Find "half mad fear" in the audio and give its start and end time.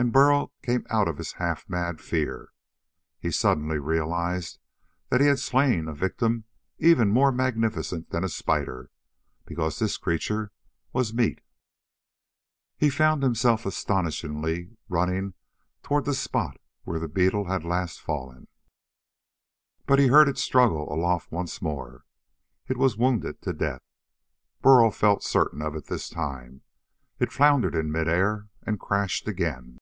1.42-2.52